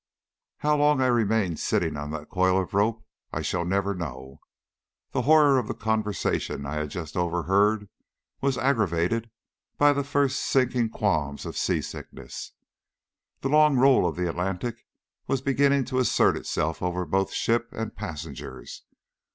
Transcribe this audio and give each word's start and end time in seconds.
How 0.57 0.75
long 0.77 0.99
I 0.99 1.05
remained 1.05 1.59
sitting 1.59 1.95
on 1.95 2.09
that 2.09 2.27
coil 2.27 2.59
of 2.59 2.73
rope 2.73 3.05
I 3.31 3.43
shall 3.43 3.63
never 3.65 3.93
know. 3.93 4.39
The 5.11 5.21
horror 5.21 5.59
of 5.59 5.67
the 5.67 5.75
conversation 5.75 6.65
I 6.65 6.77
had 6.77 6.89
just 6.89 7.15
overheard 7.15 7.87
was 8.41 8.57
aggravated 8.57 9.29
by 9.77 9.93
the 9.93 10.03
first 10.03 10.39
sinking 10.39 10.89
qualms 10.89 11.45
of 11.45 11.55
sea 11.55 11.83
sickness. 11.83 12.53
The 13.41 13.49
long 13.49 13.77
roll 13.77 14.07
of 14.07 14.15
the 14.15 14.27
Atlantic 14.27 14.87
was 15.27 15.39
beginning 15.43 15.85
to 15.85 15.99
assert 15.99 16.35
itself 16.35 16.81
over 16.81 17.05
both 17.05 17.31
ship 17.31 17.69
and 17.71 17.95
passengers. 17.95 18.81